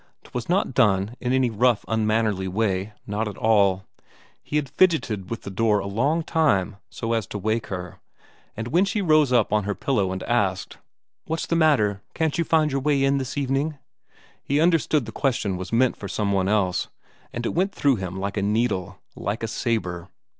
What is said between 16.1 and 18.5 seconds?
one else, and it went through him like a